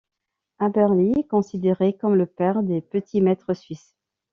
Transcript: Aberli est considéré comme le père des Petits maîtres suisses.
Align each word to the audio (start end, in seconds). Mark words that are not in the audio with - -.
Aberli 0.57 1.11
est 1.19 1.27
considéré 1.27 1.95
comme 1.95 2.15
le 2.15 2.25
père 2.25 2.63
des 2.63 2.81
Petits 2.81 3.21
maîtres 3.21 3.53
suisses. 3.53 3.95